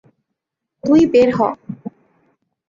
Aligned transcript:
তুই 0.83 1.01
বের 1.13 1.29
হ! 1.33 1.39